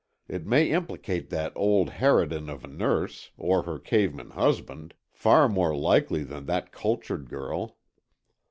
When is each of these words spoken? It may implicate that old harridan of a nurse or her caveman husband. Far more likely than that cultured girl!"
It 0.27 0.47
may 0.47 0.71
implicate 0.71 1.29
that 1.29 1.53
old 1.55 1.91
harridan 1.99 2.49
of 2.49 2.63
a 2.63 2.67
nurse 2.67 3.29
or 3.37 3.61
her 3.65 3.77
caveman 3.77 4.31
husband. 4.31 4.95
Far 5.11 5.47
more 5.47 5.77
likely 5.77 6.23
than 6.23 6.47
that 6.47 6.71
cultured 6.71 7.29
girl!" 7.29 7.77